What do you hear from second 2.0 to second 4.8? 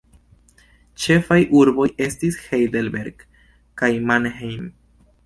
estis Heidelberg kaj Mannheim.